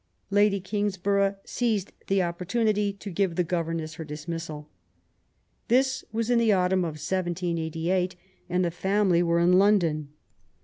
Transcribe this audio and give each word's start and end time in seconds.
Lady 0.31 0.59
Kings 0.59 0.97
borough 0.97 1.35
seized 1.45 1.91
the 2.07 2.23
opportunity 2.23 2.91
to 2.91 3.11
give 3.11 3.35
the 3.35 3.43
governess 3.43 3.93
her 3.93 4.03
dismissal. 4.03 4.67
This 5.67 6.03
was 6.11 6.31
in 6.31 6.39
the 6.39 6.51
autumn 6.51 6.79
of 6.83 6.93
1788, 6.97 8.15
and 8.49 8.65
the 8.65 8.71
family 8.71 9.21
were 9.21 9.37
in 9.37 9.59
London. 9.59 10.09